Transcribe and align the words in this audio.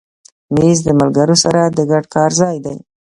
مېز 0.55 0.77
د 0.85 0.87
ملګرو 0.99 1.35
سره 1.43 1.61
د 1.77 1.79
ګډ 1.91 2.03
کار 2.15 2.31
ځای 2.41 2.55
دی. 2.65 2.77